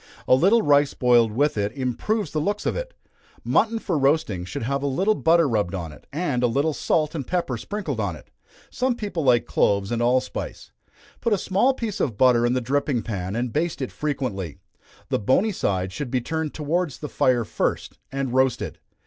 [0.27, 2.95] A little rice boiled with it, improves the looks of it.
[3.43, 7.13] Mutton for roasting, should have a little butter rubbed on it, and a little salt
[7.13, 8.31] and pepper sprinkled on it
[8.71, 10.71] some people like cloves and allspice.
[11.19, 14.57] Put a small piece of butter in the dripping pan, and baste it frequently.
[15.09, 18.79] The bony side should be turned towards the fire first, and roasted.